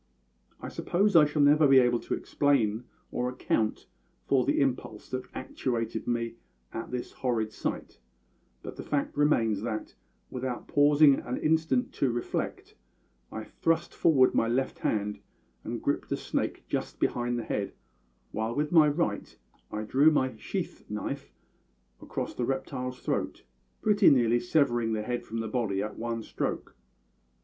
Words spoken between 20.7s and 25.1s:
knife across the reptile's throat, pretty nearly severing the